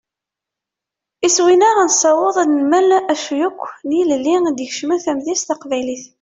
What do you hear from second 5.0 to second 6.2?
tamedyazt taqbaylit.